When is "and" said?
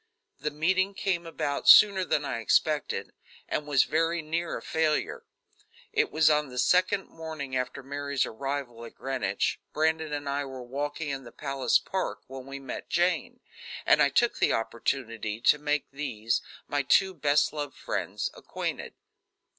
3.47-3.67, 10.11-10.27, 13.85-14.01